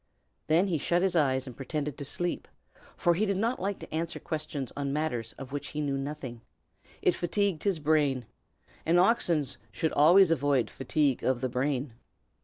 [0.47, 2.47] Then he shut his eyes and pretended to be asleep,
[2.97, 6.41] for he did not like to answer questions on matters of which he knew nothing;
[7.03, 8.25] it fatigued his brain,
[8.83, 11.93] and oxen should always avoid fatigue of the brain.